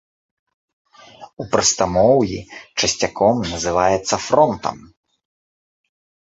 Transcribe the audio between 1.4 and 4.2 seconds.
У прастамоўі часцяком называецца